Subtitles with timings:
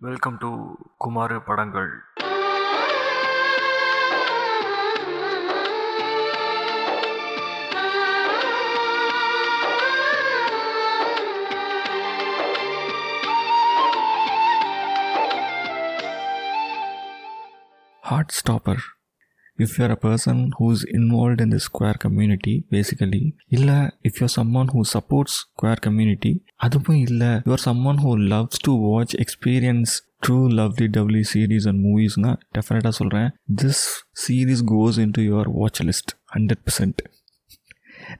[0.00, 0.48] Welcome to
[0.96, 1.90] Kumar படங்கள்
[18.04, 18.97] Heartstopper.
[19.58, 24.68] If you're a person who's involved in the square community, basically, இல்லை if you're someone
[24.74, 29.94] who supports square community, அதுவும் இல்லை you're someone who loves to watch experience
[30.26, 33.28] true lovely W series and மூவிஸ்னால் டெஃபினட்டாக சொல்கிறேன்
[33.62, 33.82] this
[34.22, 37.02] series goes into your watch list hundred percent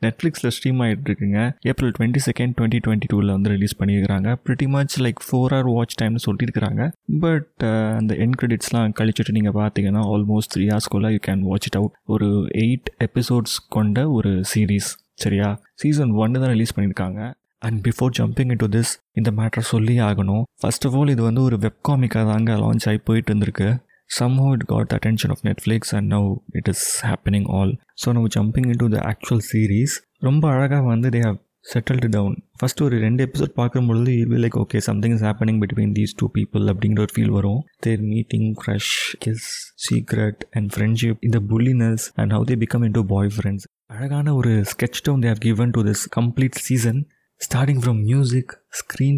[0.00, 5.00] நெட்ஃப்ளிக்ஸில் stream ஆகிட்டு இருக்குங்க April twenty second twenty twenty டூவில் வந்து release பண்ணியிருக்காங்க pretty much
[5.00, 7.64] like four hour watch டைம்னு சொல்லியிருக்காங்க பட்
[7.98, 12.48] அந்த என் கிரெடிட்ஸ்லாம் கழிச்சுட்டு நீங்கள் பார்த்தீங்கன்னா almost three ஹார்ஸ்குள்ளே you can watch it out ஒரு
[12.54, 15.60] எயிட் எபிசோட்ஸ் கொண்ட ஒரு சீரீஸ் சரியா?
[15.74, 17.32] சீசன் ஒன்று தான் ரிலீஸ் பண்ணியிருக்காங்க.
[17.58, 20.42] And before jumping into this இந்த மேட்ரை சொல்லி ஆகணும்.
[20.60, 23.78] ஃபர்ஸ்ட் ஆஃப் ஆல் இது வந்து ஒரு வெப் காமிக்காக தாங்க லான்ச் ஆகி போயிட்டு இருந்திருக்கு.
[24.09, 27.71] somehow it got the attention of Netflix and now it is happening all.
[27.95, 29.93] So now jumping into the actual series
[30.27, 34.57] ரொம்ப அழகாக வந்து they have settled down first ஒரு ரெண்டு எபிசோட் பார்க்கும்பொழுது it will like
[34.61, 38.91] okay something is happening between these two people அப்படிங்கிற ஒரு feel வரும் their meeting crush
[39.23, 39.47] kiss
[39.87, 43.03] secret and friendship இந்த fullness and how they become in to
[43.37, 47.01] boyfriends அழகான ஒரு sketch down they have given to this complete season
[47.41, 48.51] starting from music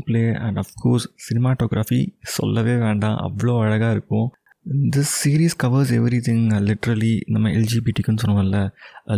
[0.07, 2.01] screenplay and of course cinematography
[2.37, 4.27] சொல்லவே வேண்டாம் அவ்வளோ அழகாக இருக்கும்
[4.70, 5.92] this series covers
[6.26, 8.58] everything literally நம்ம எல்ஜிபிடிக்குன்னு சொன்னோம்ல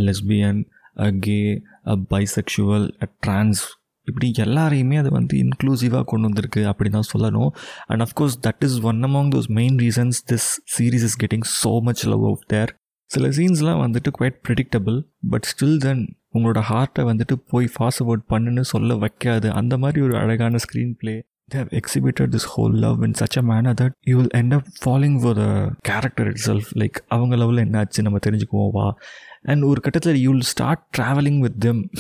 [0.07, 0.61] lesbian
[1.01, 1.39] uh gay
[1.87, 2.87] uh bisexual
[3.27, 3.61] trans
[4.09, 7.51] இப்படி எல்லாரையுமே அது வந்து இன்க்ளூசிவாக கொண்டு வந்திருக்கு அப்படி தான் சொல்லணும்.
[7.87, 12.05] And of course that is one among those main reasons this series is getting so much
[12.07, 12.73] love out there
[13.11, 14.97] சில சீன்ஸ்லாம் வந்துட்டு quite predictable
[15.29, 16.03] but still then
[16.35, 19.49] உங்களோட ஹார்ட்டை வந்துட்டு போய் ஃபாஸ்ட் அவுட் பண்ணுன்னு சொல்ல வைக்காது.
[19.49, 20.57] அந்த மாதிரி ஒரு அழகான
[20.99, 21.15] screenplay
[21.51, 24.65] they have exhibited this whole love in such a manner that you will end up
[24.85, 25.51] falling for the
[25.89, 26.63] character itself.
[26.75, 28.03] Like அவங்க லெவலில் என்னாச்சு?
[28.03, 28.97] நம்ம தெரிஞ்சுக்குவோம் வா.
[29.43, 31.91] அண்ட் ஒரு கட்டத்தில் you will start travelling with them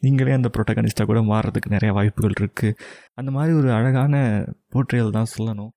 [0.00, 2.76] நீங்களே அந்த ப்ரொட்டகனிஸ்டாக கூட மாறுறதுக்கு நிறைய வாய்ப்புகள் இருக்குது
[3.14, 5.70] அந்த மாதிரி ஒரு அழகான போர்ட்ரியல் தான் சொல்லணும்.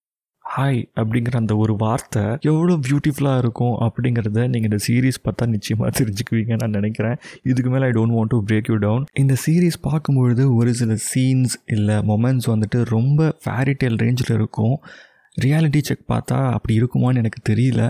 [0.56, 6.56] ஹாய் அப்படிங்கிற அந்த ஒரு வார்த்தை எவ்வளோ பியூட்டிஃபுல்லாக இருக்கும் அப்படிங்கிறத நீங்கள் இந்த சீரீஸ் பார்த்தா நிச்சயமாக தெரிஞ்சுக்குவீங்க
[6.62, 7.16] நான் நினைக்கிறேன்.
[7.52, 11.56] இதுக்கு மேலே I don't want to break you down இந்த சீரீஸ் பார்க்கும்பொழுது ஒரு சில சீன்ஸ்
[11.76, 14.76] இல்லை மொமெண்ட்ஸ் வந்துட்டு ரொம்ப ஃபேரிடேல் ரேஞ்சில் இருக்கும்.
[15.38, 17.82] ரியாலிட்டி செக் பார்த்தா அப்படி இருக்குமான்னு எனக்கு தெரியல.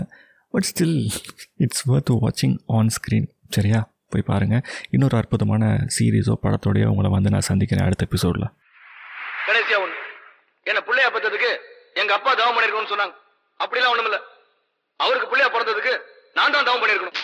[0.54, 0.96] பட் ஸ்டில்
[1.66, 3.82] இட்ஸ் ஒர்த் வாட்சிங் ஆன் ஸ்க்ரீன் சரியா?
[4.14, 4.64] போய் பாருங்கள்
[4.94, 5.62] இன்னொரு அற்புதமான
[5.96, 8.50] சீரீஸோ படத்தோடையோ உங்களை வந்து நான் சந்திக்கிறேன் அடுத்த எபிசோடில்
[9.48, 9.78] கடைசியா
[10.66, 11.52] என்ன பிள்ளையா பெற்றதுக்கு
[12.00, 13.14] எங்க அப்பா தவம் பண்ணிருக்கணும்னு சொன்னாங்க.
[13.60, 14.18] அப்படிலாம் ஒண்ணுமில்ல.
[14.96, 15.92] அவருக்கு பிள்ளையா பிறந்ததுக்கு
[16.36, 17.18] நான் தான் தவம் பண்ணிருக்கணும்.